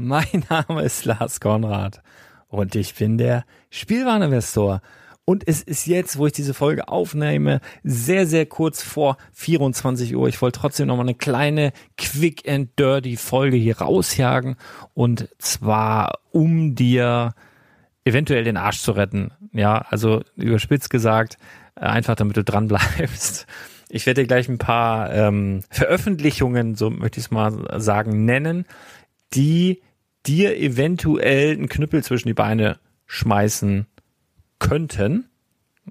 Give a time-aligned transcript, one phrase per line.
[0.00, 2.00] Mein Name ist Lars Konrad
[2.48, 4.80] und ich bin der Spielwareninvestor.
[5.26, 10.26] Und es ist jetzt, wo ich diese Folge aufnehme, sehr, sehr kurz vor 24 Uhr.
[10.26, 14.56] Ich wollte trotzdem noch mal eine kleine Quick and Dirty Folge hier rausjagen.
[14.94, 17.34] Und zwar, um dir
[18.04, 19.32] eventuell den Arsch zu retten.
[19.52, 21.36] Ja, also überspitzt gesagt,
[21.74, 23.46] einfach damit du dran bleibst.
[23.90, 28.64] Ich werde dir gleich ein paar ähm, Veröffentlichungen, so möchte ich es mal sagen, nennen,
[29.34, 29.82] die
[30.26, 33.86] dir eventuell einen Knüppel zwischen die Beine schmeißen
[34.58, 35.30] könnten,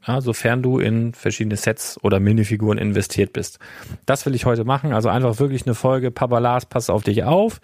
[0.07, 3.59] ja, sofern du in verschiedene Sets oder Minifiguren investiert bist.
[4.05, 4.93] Das will ich heute machen.
[4.93, 6.11] Also einfach wirklich eine Folge.
[6.11, 7.59] Papa Lars, pass auf dich auf.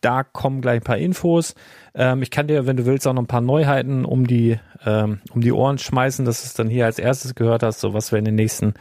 [0.00, 1.54] Da kommen gleich ein paar Infos.
[1.94, 5.20] Ähm, ich kann dir, wenn du willst, auch noch ein paar Neuheiten um die, ähm,
[5.30, 8.10] um die Ohren schmeißen, dass du es dann hier als erstes gehört hast, so was
[8.10, 8.74] wir in den nächsten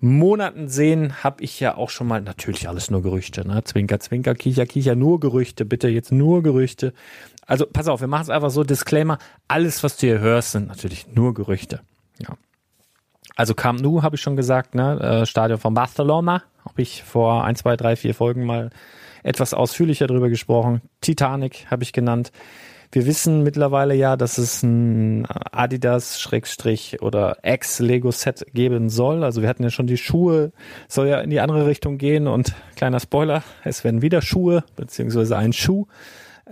[0.00, 3.64] Monaten sehen, habe ich ja auch schon mal, natürlich alles nur Gerüchte, ne?
[3.64, 6.92] Zwinker, Zwinker, Kicher, Kicher, nur Gerüchte, bitte jetzt nur Gerüchte.
[7.46, 9.18] Also pass auf, wir machen es einfach so, Disclaimer,
[9.48, 11.80] alles, was du hier hörst, sind natürlich nur Gerüchte.
[12.18, 12.36] Ja.
[13.34, 15.00] Also Camp Nou, habe ich schon gesagt, ne?
[15.00, 18.70] Äh, Stadion von Barcelona, habe ich vor ein, zwei, drei, vier Folgen mal
[19.24, 20.80] etwas ausführlicher drüber gesprochen.
[21.00, 22.30] Titanic habe ich genannt.
[22.90, 29.24] Wir wissen mittlerweile ja, dass es ein Adidas Schrägstrich oder Ex Lego Set geben soll.
[29.24, 30.52] Also wir hatten ja schon die Schuhe,
[30.88, 35.36] soll ja in die andere Richtung gehen und kleiner Spoiler, es werden wieder Schuhe beziehungsweise
[35.36, 35.86] ein Schuh.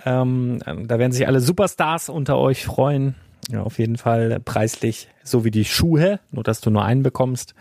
[0.05, 3.15] Ähm, da werden sich alle Superstars unter euch freuen.
[3.51, 7.55] Ja, auf jeden Fall preislich so wie die Schuhe, nur dass du nur einen bekommst.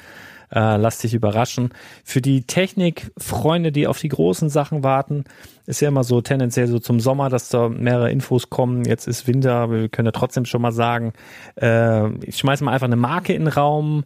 [0.52, 1.74] Äh, lass dich überraschen.
[2.04, 5.26] Für die Technikfreunde, die auf die großen Sachen warten,
[5.66, 8.86] ist ja immer so tendenziell so zum Sommer, dass da mehrere Infos kommen.
[8.86, 11.14] Jetzt ist Winter, wir können ja trotzdem schon mal sagen,
[11.60, 14.04] äh, ich schmeiß mal einfach eine Marke in den Raum.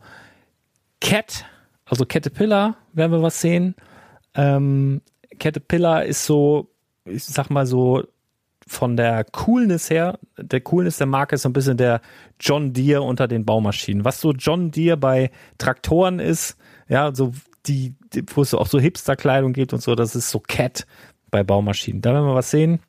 [1.01, 1.45] Cat,
[1.85, 3.75] also Caterpillar, werden wir was sehen.
[4.35, 5.01] Ähm,
[5.39, 6.69] Caterpillar ist so,
[7.05, 8.03] ich sag mal so,
[8.69, 12.01] von der Coolness her, der Coolness der Marke ist so ein bisschen der
[12.39, 14.05] John Deere unter den Baumaschinen.
[14.05, 16.55] Was so John Deere bei Traktoren ist,
[16.87, 17.33] ja, so
[17.65, 20.85] die, die wo es auch so Hipster-Kleidung gibt und so, das ist so Cat
[21.31, 22.01] bei Baumaschinen.
[22.01, 22.79] Da werden wir was sehen,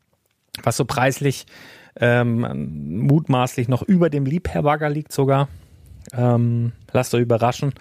[0.62, 1.46] was so preislich
[1.98, 5.48] ähm, mutmaßlich noch über dem Liebherr-Bagger liegt sogar.
[6.12, 7.74] Ähm, lasst euch überraschen.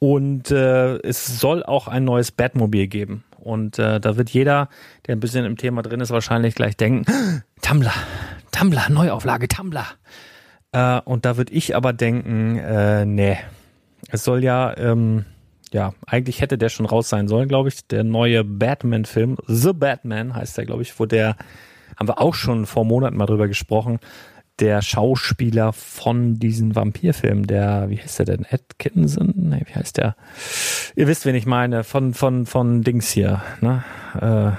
[0.00, 3.24] Und äh, es soll auch ein neues Batmobil geben.
[3.48, 4.68] Und äh, da wird jeder,
[5.06, 7.92] der ein bisschen im Thema drin ist, wahrscheinlich gleich denken, Tumblr,
[8.52, 9.86] Tumblr, Neuauflage, Tumblr.
[10.72, 13.38] Äh, und da würde ich aber denken, äh, nee.
[14.10, 15.24] Es soll ja, ähm,
[15.72, 17.86] ja, eigentlich hätte der schon raus sein sollen, glaube ich.
[17.86, 21.36] Der neue Batman-Film, The Batman heißt der, glaube ich, wo der,
[21.96, 23.98] haben wir auch schon vor Monaten mal drüber gesprochen,
[24.60, 28.46] der Schauspieler von diesen Vampirfilmen, der, wie heißt der denn?
[28.50, 29.32] Atkinson?
[29.36, 30.16] Nee, wie heißt der?
[30.96, 33.84] Ihr wisst, wen ich meine, von, von, von Dings hier, ne?
[34.20, 34.56] Äh,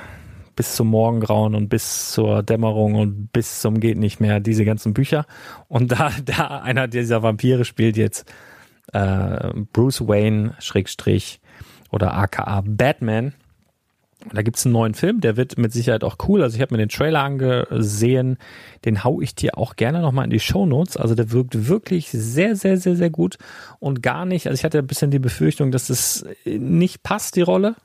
[0.56, 4.94] bis zum Morgengrauen und bis zur Dämmerung und bis zum geht nicht mehr, diese ganzen
[4.94, 5.26] Bücher.
[5.70, 8.32] Und da, da einer dieser Vampire spielt jetzt
[8.92, 11.40] äh, Bruce Wayne, Schrägstrich,
[11.92, 13.34] oder aka Batman.
[14.34, 16.44] Da gibt's einen neuen Film, der wird mit Sicherheit auch cool.
[16.44, 18.38] Also ich habe mir den Trailer angesehen,
[18.84, 20.98] den hau ich dir auch gerne nochmal in die Show Notes.
[20.98, 23.38] Also der wirkt wirklich sehr, sehr, sehr, sehr gut
[23.80, 24.48] und gar nicht.
[24.48, 27.76] Also ich hatte ein bisschen die Befürchtung, dass es nicht passt, die Rolle.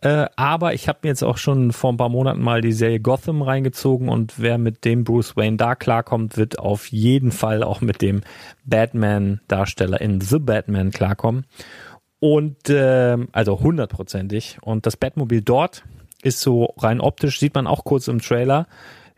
[0.00, 3.00] Äh, aber ich habe mir jetzt auch schon vor ein paar Monaten mal die Serie
[3.00, 7.80] Gotham reingezogen und wer mit dem Bruce Wayne da klarkommt, wird auf jeden Fall auch
[7.80, 8.22] mit dem
[8.64, 11.44] Batman-Darsteller in The Batman klarkommen.
[12.22, 14.58] Und äh, also hundertprozentig.
[14.60, 15.82] Und das Batmobil dort
[16.22, 18.68] ist so rein optisch, sieht man auch kurz im Trailer.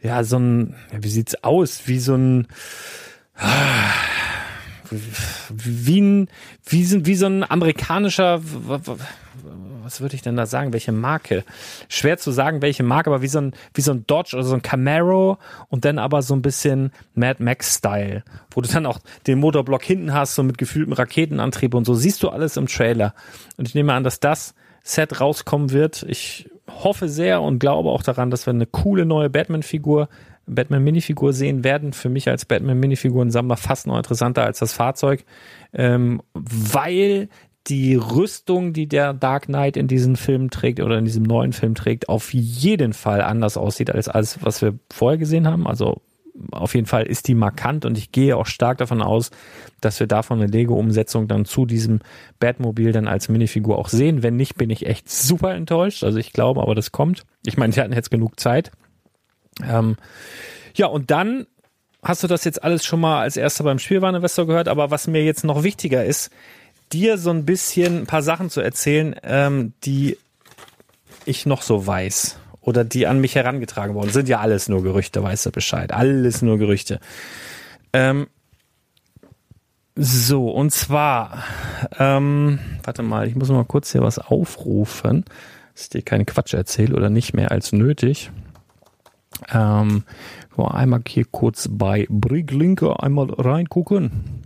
[0.01, 1.87] Ja, so ein, wie sieht's aus?
[1.87, 2.49] Wie so ein
[5.51, 6.29] wie ein,
[6.65, 8.41] wie, wie so ein amerikanischer,
[9.85, 10.73] was würde ich denn da sagen?
[10.73, 11.45] Welche Marke?
[11.89, 14.55] Schwer zu sagen, welche Marke, aber wie so ein, wie so ein Dodge oder so
[14.55, 15.39] ein Camaro
[15.69, 20.13] und dann aber so ein bisschen Mad Max-Style, wo du dann auch den Motorblock hinten
[20.13, 21.95] hast, so mit gefühltem Raketenantrieb und so.
[21.95, 23.15] Siehst du alles im Trailer.
[23.57, 26.05] Und ich nehme an, dass das Set rauskommen wird.
[26.09, 30.09] Ich hoffe sehr und glaube auch daran, dass wir eine coole neue Batman-Figur
[30.47, 31.93] Batman-Minifigur sehen werden.
[31.93, 35.25] Für mich als Batman-Minifiguren-Sammler fast noch interessanter als das Fahrzeug,
[35.73, 37.29] ähm, weil
[37.67, 41.75] die Rüstung, die der Dark Knight in diesem Film trägt oder in diesem neuen Film
[41.75, 45.67] trägt, auf jeden Fall anders aussieht als alles, was wir vorher gesehen haben.
[45.67, 46.03] Also
[46.51, 49.31] auf jeden Fall ist die markant und ich gehe auch stark davon aus,
[49.81, 52.01] dass wir davon eine Lego-Umsetzung dann zu diesem
[52.41, 54.23] Batmobil dann als Minifigur auch sehen.
[54.23, 56.03] Wenn nicht, bin ich echt super enttäuscht.
[56.03, 57.25] Also ich glaube, aber das kommt.
[57.47, 58.73] Ich meine, die hatten jetzt genug Zeit.
[59.63, 59.97] Ähm,
[60.75, 61.47] ja, und dann
[62.03, 65.25] hast du das jetzt alles schon mal als erster beim Spielwareninvestor gehört, aber was mir
[65.25, 66.31] jetzt noch wichtiger ist,
[66.95, 70.17] dir so ein bisschen ein paar Sachen zu erzählen, ähm, die
[71.25, 74.29] ich noch so weiß oder die an mich herangetragen worden sind.
[74.29, 75.93] Ja alles nur Gerüchte, weißt du Bescheid.
[75.93, 77.01] Alles nur Gerüchte.
[77.93, 78.29] Ähm,
[79.97, 81.45] so, und zwar,
[81.99, 85.25] ähm, warte mal, ich muss mal kurz hier was aufrufen,
[85.73, 88.31] dass ich dir keinen Quatsch erzähle oder nicht mehr als nötig.
[89.53, 90.05] Ähm,
[90.57, 94.45] einmal hier kurz bei Briglinke einmal reingucken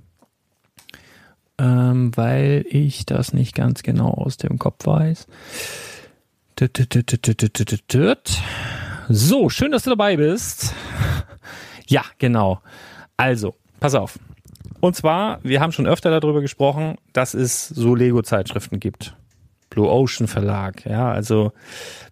[1.59, 5.27] ähm, weil ich das nicht ganz genau aus dem Kopf weiß.
[9.09, 10.75] So, schön, dass du dabei bist.
[11.91, 12.61] Ja, genau.
[13.17, 14.19] Also, pass auf.
[14.81, 19.17] Und zwar, wir haben schon öfter darüber gesprochen, dass es so Lego-Zeitschriften gibt.
[19.71, 21.53] Blue Ocean Verlag, ja, also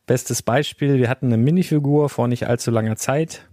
[0.07, 3.47] bestes Beispiel, wir hatten eine Minifigur vor nicht allzu langer Zeit,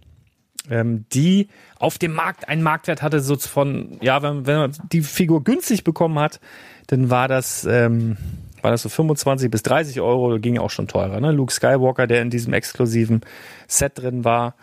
[0.69, 5.01] ähm, die auf dem Markt einen Marktwert hatte, so von, ja, wenn, wenn man die
[5.01, 6.39] Figur günstig bekommen hat,
[6.87, 8.17] dann war das, ähm,
[8.61, 11.19] war das so 25 bis 30 Euro, ging auch schon teurer.
[11.19, 11.31] Ne?
[11.31, 13.21] Luke Skywalker, der in diesem exklusiven
[13.67, 14.55] Set drin war,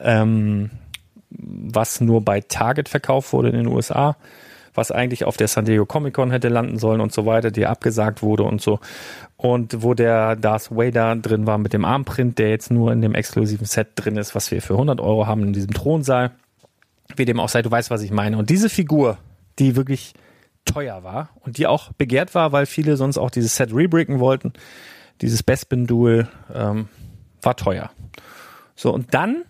[0.00, 0.70] ähm,
[1.30, 4.16] was nur bei Target verkauft wurde in den USA
[4.74, 7.66] was eigentlich auf der San Diego Comic Con hätte landen sollen und so weiter, die
[7.66, 8.80] abgesagt wurde und so.
[9.36, 13.14] Und wo der Darth Vader drin war mit dem Armprint, der jetzt nur in dem
[13.14, 16.30] exklusiven Set drin ist, was wir für 100 Euro haben in diesem Thronsaal.
[17.16, 18.38] Wie dem auch sei, du weißt, was ich meine.
[18.38, 19.18] Und diese Figur,
[19.58, 20.14] die wirklich
[20.64, 24.52] teuer war und die auch begehrt war, weil viele sonst auch dieses Set rebricken wollten,
[25.20, 26.88] dieses Bespin-Duel, ähm,
[27.42, 27.90] war teuer.
[28.74, 29.42] So, und dann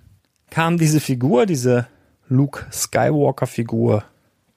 [0.51, 1.87] kam diese Figur, diese
[2.29, 4.05] Luke Skywalker Figur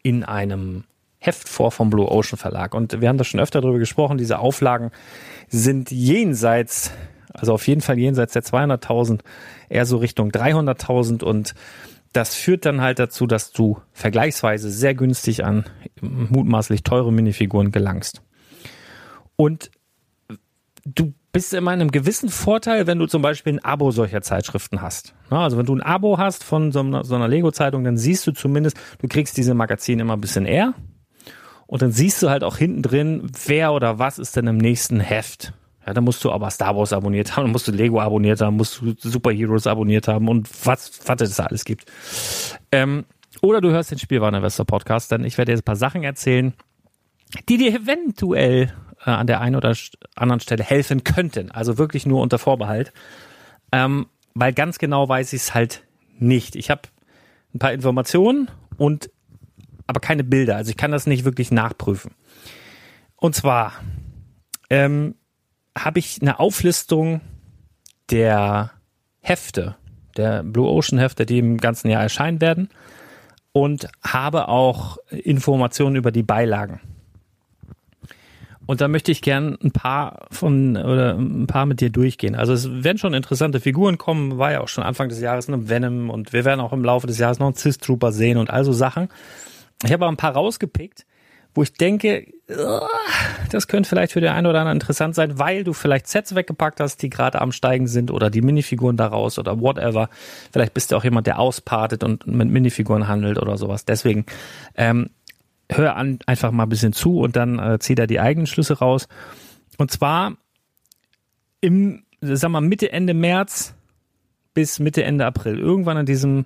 [0.05, 0.83] in einem
[1.17, 2.75] Heft vor vom Blue Ocean Verlag.
[2.75, 4.19] Und wir haben da schon öfter darüber gesprochen.
[4.19, 4.91] Diese Auflagen
[5.47, 6.91] sind jenseits,
[7.33, 9.21] also auf jeden Fall jenseits der 200.000,
[9.67, 11.55] eher so Richtung 300.000 und
[12.13, 15.65] das führt dann halt dazu, dass du vergleichsweise sehr günstig an
[16.01, 18.21] mutmaßlich teure Minifiguren gelangst.
[19.35, 19.71] Und
[20.85, 24.81] du bist immer in einem gewissen Vorteil, wenn du zum Beispiel ein Abo solcher Zeitschriften
[24.81, 25.13] hast.
[25.29, 28.31] Also wenn du ein Abo hast von so einer, so einer Lego-Zeitung, dann siehst du
[28.31, 30.75] zumindest, du kriegst diese Magazine immer ein bisschen eher.
[31.67, 35.01] Und dann siehst du halt auch hinten drin, wer oder was ist denn im nächsten
[35.01, 35.51] Heft.
[35.85, 38.55] Ja, da musst du aber Star Wars abonniert haben, dann musst du Lego abonniert haben,
[38.55, 41.91] musst du Superheroes abonniert haben und was, was es da alles gibt.
[42.71, 43.03] Ähm,
[43.41, 46.53] oder du hörst den Spielwareninvestor Podcast, denn ich werde dir ein paar Sachen erzählen,
[47.49, 48.71] die dir eventuell
[49.05, 49.75] äh, an der einen oder
[50.15, 51.51] anderen Stelle helfen könnten.
[51.51, 52.91] Also wirklich nur unter Vorbehalt.
[53.71, 55.83] Ähm, weil ganz genau weiß ich es halt
[56.17, 56.55] nicht.
[56.55, 56.83] Ich habe
[57.53, 59.09] ein paar Informationen und
[59.87, 60.55] aber keine Bilder.
[60.55, 62.11] Also ich kann das nicht wirklich nachprüfen.
[63.15, 63.73] Und zwar
[64.69, 65.15] ähm,
[65.77, 67.21] habe ich eine Auflistung
[68.09, 68.71] der
[69.21, 69.75] Hefte,
[70.17, 72.69] der Blue Ocean Hefte, die im ganzen Jahr erscheinen werden
[73.51, 76.81] und habe auch Informationen über die Beilagen.
[78.67, 82.35] Und da möchte ich gern ein paar von oder ein paar mit dir durchgehen.
[82.35, 85.69] Also es werden schon interessante Figuren kommen, war ja auch schon Anfang des Jahres ein
[85.69, 88.49] Venom und wir werden auch im Laufe des Jahres noch einen Cis Trooper sehen und
[88.49, 89.09] also Sachen.
[89.83, 91.05] Ich habe aber ein paar rausgepickt,
[91.53, 92.27] wo ich denke,
[93.51, 96.79] das könnte vielleicht für den einen oder anderen interessant sein, weil du vielleicht Sets weggepackt
[96.79, 100.09] hast, die gerade am Steigen sind oder die Minifiguren daraus oder whatever.
[100.51, 103.85] Vielleicht bist du auch jemand, der auspartet und mit Minifiguren handelt oder sowas.
[103.85, 104.25] Deswegen
[104.75, 105.09] ähm,
[105.71, 108.79] hör an, einfach mal ein bisschen zu und dann äh, zieh da die eigenen Schlüsse
[108.79, 109.07] raus.
[109.77, 110.37] Und zwar
[111.61, 113.75] im, sag mal, Mitte, Ende März
[114.53, 115.59] bis Mitte, Ende April.
[115.59, 116.45] Irgendwann in diesem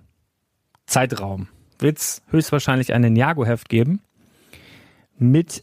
[0.86, 1.48] Zeitraum
[1.78, 4.02] wird es höchstwahrscheinlich ein Ninjago-Heft geben
[5.18, 5.62] mit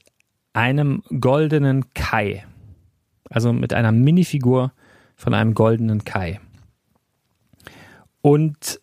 [0.52, 2.44] einem goldenen Kai.
[3.28, 4.72] Also mit einer Minifigur
[5.16, 6.40] von einem goldenen Kai.
[8.22, 8.80] Und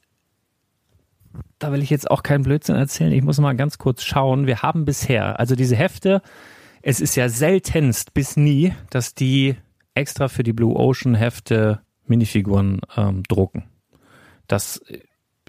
[1.63, 3.13] da will ich jetzt auch keinen Blödsinn erzählen.
[3.13, 4.47] Ich muss mal ganz kurz schauen.
[4.47, 6.21] Wir haben bisher, also diese Hefte,
[6.81, 9.55] es ist ja seltenst bis nie, dass die
[9.95, 13.63] extra für die Blue Ocean Hefte Minifiguren ähm, drucken.
[14.47, 14.81] Das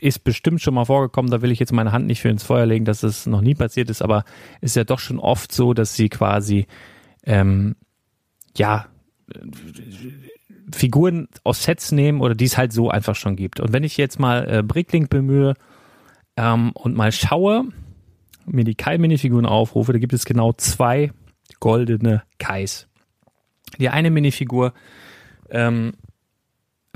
[0.01, 2.67] ist bestimmt schon mal vorgekommen, da will ich jetzt meine Hand nicht für ins Feuer
[2.67, 4.25] legen, dass es noch nie passiert ist, aber
[4.61, 6.67] ist ja doch schon oft so, dass sie quasi
[7.25, 7.75] ähm,
[8.57, 8.87] ja
[10.73, 13.59] Figuren aus Sets nehmen oder die es halt so einfach schon gibt.
[13.59, 15.55] Und wenn ich jetzt mal äh, Bricklink bemühe
[16.37, 17.69] ähm, und mal schaue,
[18.47, 21.13] mir die Kai-Minifiguren aufrufe, da gibt es genau zwei
[21.61, 22.89] goldene Kais.
[23.79, 24.73] Die eine Minifigur
[25.51, 25.95] ähm,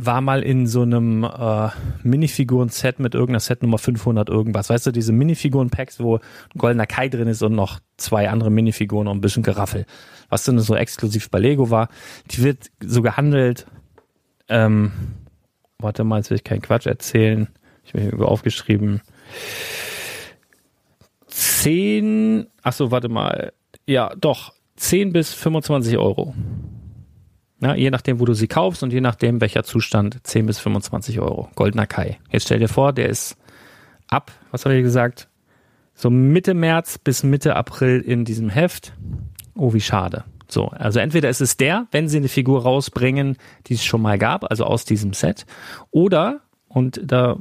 [0.00, 1.68] war mal in so einem äh,
[2.04, 4.70] Minifiguren-Set mit irgendeiner Set Nummer 500 irgendwas.
[4.70, 9.08] Weißt du, diese Minifiguren-Packs, wo ein goldener Kai drin ist und noch zwei andere Minifiguren
[9.08, 9.86] und ein bisschen Geraffel.
[10.28, 11.88] Was dann so exklusiv bei Lego war.
[12.30, 13.66] Die wird so gehandelt.
[14.48, 14.92] Ähm,
[15.78, 17.48] warte mal, jetzt will ich keinen Quatsch erzählen.
[17.84, 19.00] Ich habe hier aufgeschrieben.
[21.26, 23.52] 10, ach so, warte mal.
[23.86, 24.52] Ja, doch.
[24.76, 26.34] 10 bis 25 Euro.
[27.60, 31.18] Ja, je nachdem, wo du sie kaufst und je nachdem, welcher Zustand, 10 bis 25
[31.20, 31.48] Euro.
[31.56, 32.18] Goldener Kai.
[32.30, 33.36] Jetzt stell dir vor, der ist
[34.06, 35.28] ab, was habe ich gesagt?
[35.94, 38.92] So Mitte März bis Mitte April in diesem Heft.
[39.56, 40.24] Oh, wie schade.
[40.46, 44.16] So, also entweder ist es der, wenn sie eine Figur rausbringen, die es schon mal
[44.16, 45.44] gab, also aus diesem Set,
[45.90, 47.36] oder, und da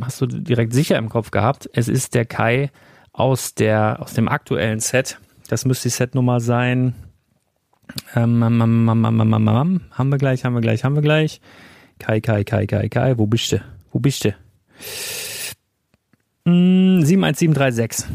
[0.00, 2.70] hast du direkt sicher im Kopf gehabt, es ist der Kai
[3.12, 5.18] aus der, aus dem aktuellen Set.
[5.48, 6.94] Das müsste die Setnummer sein
[8.14, 11.40] ähm, haben wir gleich, haben wir gleich, haben wir gleich.
[11.98, 13.60] Kai, Kai, Kai, Kai, Kai, wo bist du?
[13.92, 14.34] Wo bist du?
[16.44, 18.06] Hm, 71736.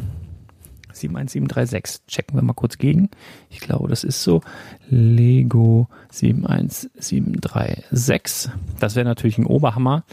[0.93, 2.05] 71736.
[2.07, 3.09] Checken wir mal kurz gegen.
[3.49, 4.41] Ich glaube, das ist so.
[4.89, 8.51] Lego 71736.
[8.79, 10.03] Das wäre natürlich ein Oberhammer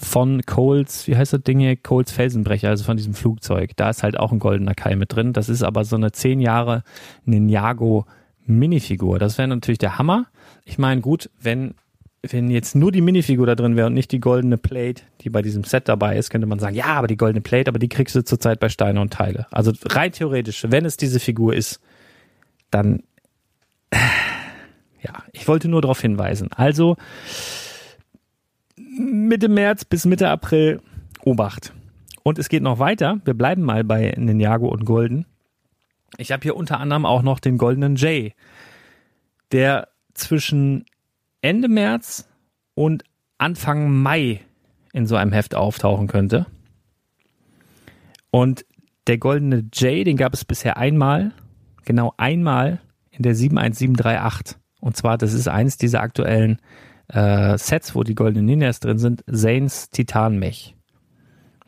[0.00, 1.76] von Coles, wie heißt das Ding hier?
[1.76, 3.72] Coles Felsenbrecher, also von diesem Flugzeug.
[3.76, 5.32] Da ist halt auch ein goldener Kai mit drin.
[5.32, 6.82] Das ist aber so eine 10 Jahre
[7.24, 8.06] Ninjago
[8.46, 9.18] Minifigur.
[9.18, 10.26] Das wäre natürlich der Hammer.
[10.64, 11.74] Ich meine, gut, wenn,
[12.22, 15.42] wenn jetzt nur die Minifigur da drin wäre und nicht die goldene Plate, die bei
[15.42, 18.14] diesem Set dabei ist, könnte man sagen, ja, aber die goldene Plate, aber die kriegst
[18.14, 19.46] du zurzeit bei Steine und Teile.
[19.50, 21.80] Also rein theoretisch, wenn es diese Figur ist,
[22.70, 23.02] dann,
[25.02, 26.50] ja, ich wollte nur darauf hinweisen.
[26.52, 26.96] Also,
[29.26, 30.80] Mitte März bis Mitte April,
[31.24, 31.72] Obacht.
[32.22, 33.20] Und es geht noch weiter.
[33.24, 35.26] Wir bleiben mal bei Ninjago und Golden.
[36.18, 38.34] Ich habe hier unter anderem auch noch den goldenen Jay,
[39.52, 40.84] der zwischen
[41.42, 42.28] Ende März
[42.74, 43.04] und
[43.38, 44.40] Anfang Mai
[44.92, 46.46] in so einem Heft auftauchen könnte.
[48.30, 48.64] Und
[49.06, 51.32] der goldene J, den gab es bisher einmal,
[51.84, 52.80] genau einmal
[53.10, 54.56] in der 71738.
[54.80, 56.60] Und zwar, das ist eines dieser aktuellen
[57.08, 60.74] äh, Sets, wo die goldenen Ninjas drin sind, Zanes Titanmech.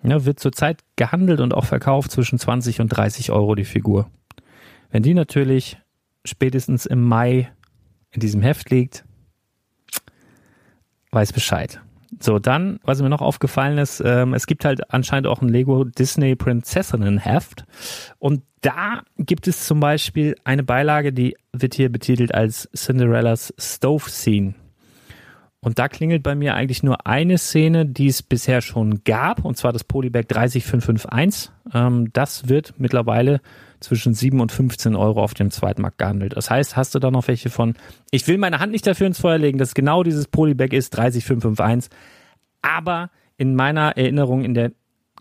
[0.02, 4.10] Ja, wird zurzeit gehandelt und auch verkauft zwischen 20 und 30 Euro die Figur.
[4.90, 5.78] Wenn die natürlich
[6.24, 7.50] spätestens im Mai
[8.10, 9.04] in diesem Heft liegt,
[11.10, 11.80] weiß Bescheid.
[12.20, 15.84] So, dann, was mir noch aufgefallen ist, ähm, es gibt halt anscheinend auch ein Lego
[15.84, 17.64] Disney Prinzessinnen-Heft.
[18.18, 24.08] Und da gibt es zum Beispiel eine Beilage, die wird hier betitelt als Cinderellas Stove
[24.08, 24.54] Scene.
[25.60, 29.56] Und da klingelt bei mir eigentlich nur eine Szene, die es bisher schon gab, und
[29.56, 31.50] zwar das Polybag 30551.
[31.74, 33.40] Ähm, das wird mittlerweile
[33.80, 36.36] zwischen 7 und 15 Euro auf dem Zweitmarkt gehandelt.
[36.36, 37.74] Das heißt, hast du da noch welche von,
[38.10, 41.90] ich will meine Hand nicht dafür ins Feuer legen, dass genau dieses Polybag ist, 30551.
[42.62, 44.72] Aber in meiner Erinnerung in der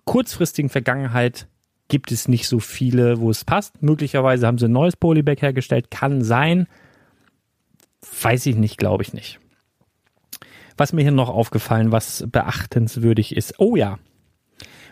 [0.06, 1.48] kurzfristigen Vergangenheit
[1.88, 3.82] gibt es nicht so viele, wo es passt.
[3.82, 6.68] Möglicherweise haben sie ein neues Polybag hergestellt, kann sein.
[8.22, 9.40] Weiß ich nicht, glaube ich nicht.
[10.78, 13.60] Was mir hier noch aufgefallen, was beachtenswürdig ist.
[13.60, 14.00] Oh ja.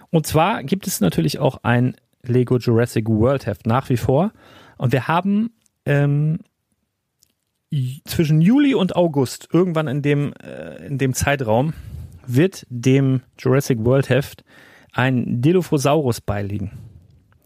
[0.09, 4.31] Und zwar gibt es natürlich auch ein Lego Jurassic World Heft nach wie vor.
[4.77, 5.51] Und wir haben
[5.85, 6.39] ähm,
[8.05, 11.73] zwischen Juli und August, irgendwann in dem, äh, in dem Zeitraum,
[12.25, 14.43] wird dem Jurassic World Heft
[14.91, 16.71] ein Dilophosaurus beiliegen.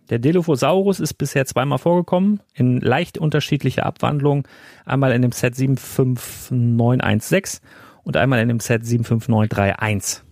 [0.10, 4.48] Der Dilophosaurus ist bisher zweimal vorgekommen, in leicht unterschiedlicher Abwandlung.
[4.86, 7.62] Einmal in dem Set 75916
[8.10, 10.24] und einmal in dem Set 75931.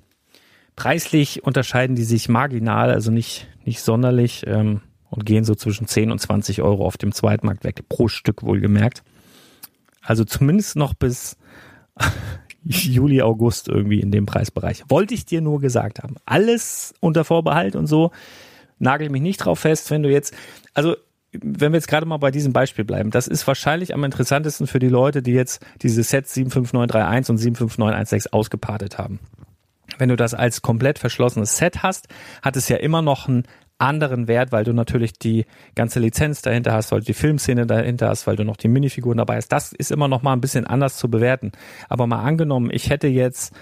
[0.76, 4.82] Preislich unterscheiden die sich marginal, also nicht, nicht sonderlich ähm,
[5.12, 9.04] und gehen so zwischen 10 und 20 Euro auf dem Zweitmarkt weg, pro Stück wohlgemerkt.
[10.02, 11.38] Also zumindest noch bis
[12.64, 14.84] Juli, August irgendwie in dem Preisbereich.
[14.88, 16.16] Wollte ich dir nur gesagt haben.
[16.26, 18.10] Alles unter Vorbehalt und so.
[18.80, 20.34] Nagel mich nicht drauf fest, wenn du jetzt,
[20.74, 20.96] also
[21.32, 24.80] wenn wir jetzt gerade mal bei diesem Beispiel bleiben, das ist wahrscheinlich am interessantesten für
[24.80, 29.20] die Leute, die jetzt diese Sets 75931 und 75916 ausgepartet haben
[29.98, 32.08] wenn du das als komplett verschlossenes Set hast,
[32.42, 33.44] hat es ja immer noch einen
[33.80, 38.10] anderen Wert, weil du natürlich die ganze Lizenz dahinter hast, weil du die Filmszene dahinter
[38.10, 39.50] hast, weil du noch die Minifiguren dabei hast.
[39.50, 41.52] Das ist immer noch mal ein bisschen anders zu bewerten.
[41.88, 43.54] Aber mal angenommen, ich hätte jetzt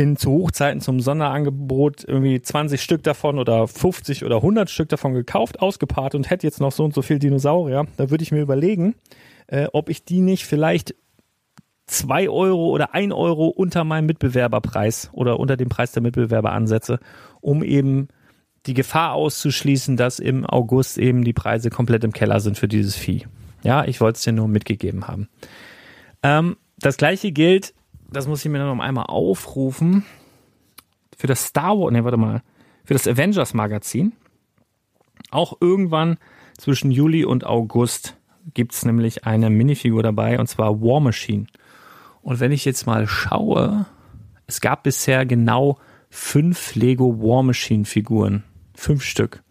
[0.00, 5.12] in zu Hochzeiten zum Sonderangebot irgendwie 20 Stück davon oder 50 oder 100 Stück davon
[5.12, 8.40] gekauft, ausgepaart und hätte jetzt noch so und so viel Dinosaurier, da würde ich mir
[8.40, 8.94] überlegen,
[9.48, 10.94] äh, ob ich die nicht vielleicht
[11.86, 16.98] zwei Euro oder ein Euro unter meinem Mitbewerberpreis oder unter dem Preis der Mitbewerber ansetze,
[17.42, 18.08] um eben
[18.64, 22.96] die Gefahr auszuschließen, dass im August eben die Preise komplett im Keller sind für dieses
[22.96, 23.26] Vieh.
[23.62, 25.28] Ja, ich wollte es dir nur mitgegeben haben.
[26.22, 27.74] Ähm, das gleiche gilt,
[28.12, 30.04] das muss ich mir noch einmal aufrufen,
[31.16, 32.42] für das Star Wars, ne, warte mal,
[32.84, 34.12] für das Avengers Magazin.
[35.30, 36.16] Auch irgendwann
[36.56, 38.16] zwischen Juli und August
[38.54, 41.46] gibt es nämlich eine Minifigur dabei, und zwar War Machine.
[42.22, 43.86] Und wenn ich jetzt mal schaue,
[44.46, 48.44] es gab bisher genau fünf Lego War Machine Figuren.
[48.74, 49.42] Fünf Stück.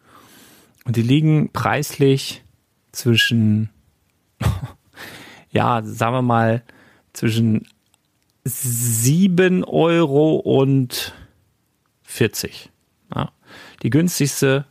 [0.86, 2.44] Und die liegen preislich
[2.92, 3.70] zwischen,
[5.52, 6.64] ja, sagen wir mal,
[7.14, 7.68] zwischen
[8.44, 11.14] sieben Euro und
[12.04, 12.70] 40.
[13.16, 13.32] Ja.
[13.84, 14.66] Die günstigste,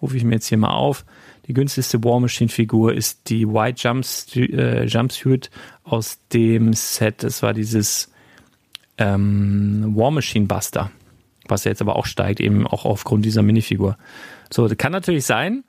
[0.00, 1.04] rufe ich mir jetzt hier mal auf,
[1.46, 5.50] die günstigste War Machine Figur ist die White Jumps, äh, Jumpsuit
[5.82, 7.22] aus dem Set.
[7.22, 8.12] Das war dieses
[8.98, 10.90] ähm, War Machine Buster,
[11.46, 13.96] was jetzt aber auch steigt, eben auch aufgrund dieser Minifigur.
[14.50, 15.64] So, kann natürlich sein,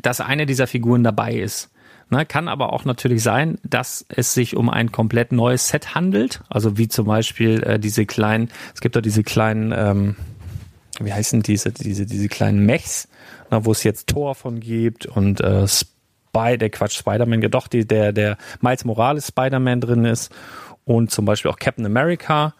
[0.00, 1.70] dass eine dieser Figuren dabei ist.
[2.10, 6.42] Ne, kann aber auch natürlich sein, dass es sich um ein komplett neues Set handelt.
[6.50, 10.16] Also wie zum Beispiel äh, diese kleinen, es gibt doch diese kleinen, ähm,
[11.00, 13.08] wie heißen diese, diese, diese kleinen Mechs,
[13.50, 17.86] na, wo es jetzt Tor von gibt und äh, Spy, der Quatsch, Spider-Man, doch, die,
[17.86, 20.30] der, der Miles Morales Spider-Man drin ist
[20.84, 22.54] und zum Beispiel auch Captain America,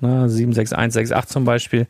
[0.00, 1.86] ne, 76168 zum Beispiel.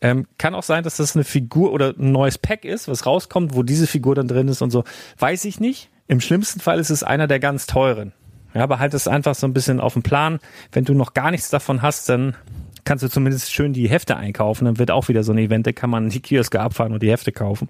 [0.00, 3.54] Ähm, kann auch sein, dass das eine Figur oder ein neues Pack ist, was rauskommt,
[3.54, 4.84] wo diese Figur dann drin ist und so.
[5.18, 5.90] Weiß ich nicht.
[6.06, 8.12] Im schlimmsten Fall ist es einer der ganz teuren.
[8.54, 10.38] Ja, behalte es einfach so ein bisschen auf dem Plan.
[10.70, 12.36] Wenn du noch gar nichts davon hast, dann
[12.84, 14.66] kannst du zumindest schön die Hefte einkaufen.
[14.66, 17.10] Dann wird auch wieder so ein Event, da kann man die Kioske abfahren und die
[17.10, 17.68] Hefte kaufen.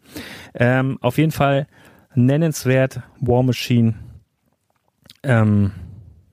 [0.55, 1.67] Ähm, auf jeden Fall
[2.15, 3.95] nennenswert War Machine.
[5.23, 5.73] Ähm,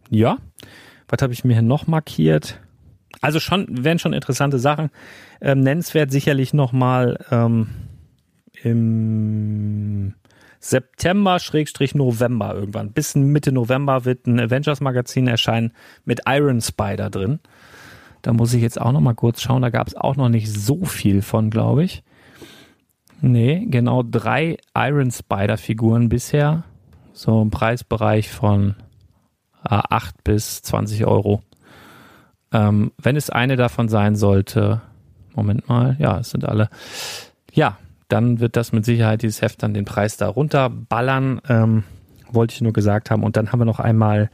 [0.10, 0.38] ja,
[1.08, 2.60] was habe ich mir hier noch markiert?
[3.22, 4.90] Also schon, wären schon interessante Sachen.
[5.40, 7.70] Ähm, nennenswert sicherlich nochmal ähm,
[8.64, 10.14] im
[10.62, 12.92] September, Schrägstrich November irgendwann.
[12.92, 15.74] Bis Mitte November wird ein Avengers Magazin erscheinen
[16.06, 17.40] mit Iron Spider drin.
[18.22, 19.64] Da muss ich jetzt auch noch mal kurz schauen.
[19.64, 22.04] Da gab es auch noch nicht so viel von, glaube ich.
[23.22, 26.64] Nee, genau drei Iron Spider Figuren bisher.
[27.12, 28.76] So im Preisbereich von
[29.66, 31.42] äh, 8 bis 20 Euro.
[32.52, 34.82] Ähm, wenn es eine davon sein sollte,
[35.34, 36.70] Moment mal, ja, es sind alle.
[37.52, 37.78] Ja,
[38.12, 41.42] dann wird das mit Sicherheit dieses Heft dann den Preis da runterballern.
[41.48, 41.84] Ähm,
[42.34, 43.24] wollte ich nur gesagt haben.
[43.24, 44.30] Und dann haben wir noch einmal,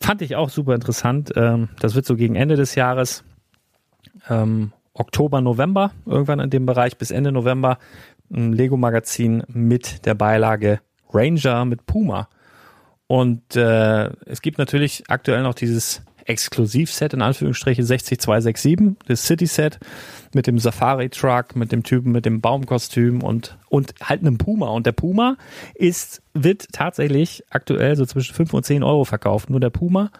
[0.00, 3.24] fand ich auch super interessant, ähm, das wird so gegen Ende des Jahres,
[4.28, 7.78] ähm, Oktober, November, irgendwann in dem Bereich bis Ende November,
[8.30, 10.80] ein Lego-Magazin mit der Beilage
[11.12, 12.28] Ranger mit Puma.
[13.06, 19.78] Und äh, es gibt natürlich aktuell noch dieses Exklusivset in Anführungsstriche 60267, das City-Set
[20.34, 24.68] mit dem Safari-Truck, mit dem Typen mit dem Baumkostüm und, und halt einem Puma.
[24.68, 25.36] Und der Puma
[25.74, 29.50] ist, wird tatsächlich aktuell so zwischen 5 und 10 Euro verkauft.
[29.50, 30.10] Nur der Puma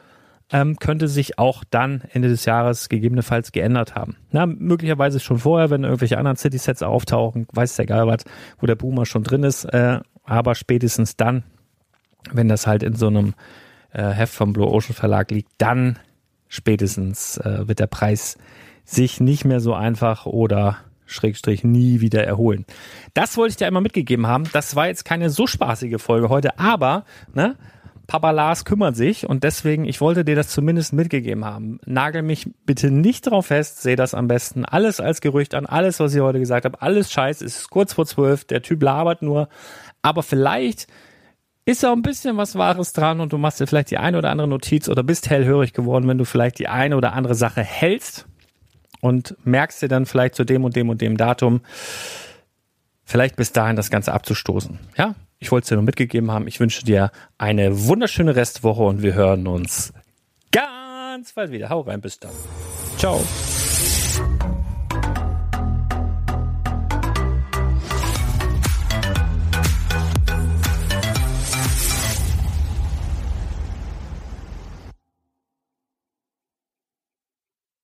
[0.52, 4.16] ähm, könnte sich auch dann Ende des Jahres gegebenenfalls geändert haben.
[4.30, 8.24] Na, möglicherweise schon vorher, wenn irgendwelche anderen City-Sets auftauchen, weiß der Geil was,
[8.58, 11.42] wo der Puma schon drin ist, äh, aber spätestens dann,
[12.30, 13.34] wenn das halt in so einem
[13.92, 15.98] äh, Heft vom Blue Ocean Verlag liegt, dann
[16.48, 18.36] spätestens äh, wird der Preis
[18.84, 22.64] sich nicht mehr so einfach oder Schrägstrich nie wieder erholen.
[23.14, 24.44] Das wollte ich dir einmal mitgegeben haben.
[24.52, 27.56] Das war jetzt keine so spaßige Folge heute, aber ne,
[28.06, 31.78] Papa Lars kümmert sich und deswegen, ich wollte dir das zumindest mitgegeben haben.
[31.86, 36.00] Nagel mich bitte nicht drauf fest, sehe das am besten alles als Gerücht an, alles,
[36.00, 39.48] was ich heute gesagt habe, alles scheiß, ist kurz vor zwölf, der Typ labert nur,
[40.02, 40.88] aber vielleicht
[41.64, 44.30] ist auch ein bisschen was Wahres dran und du machst dir vielleicht die eine oder
[44.30, 48.26] andere Notiz oder bist hellhörig geworden, wenn du vielleicht die eine oder andere Sache hältst
[49.00, 51.60] und merkst dir dann vielleicht zu dem und dem und dem Datum,
[53.04, 54.78] vielleicht bis dahin das Ganze abzustoßen.
[54.96, 56.46] Ja, ich wollte es dir nur mitgegeben haben.
[56.46, 59.92] Ich wünsche dir eine wunderschöne Restwoche und wir hören uns
[60.50, 61.68] ganz bald wieder.
[61.68, 62.32] Hau rein, bis dann.
[62.96, 63.22] Ciao.